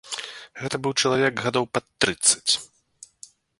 [0.61, 2.53] Гэта быў чалавек гадоў пад трыццаць.